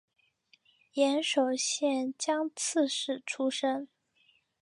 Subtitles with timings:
[0.93, 3.87] 岩手县江刺市出身。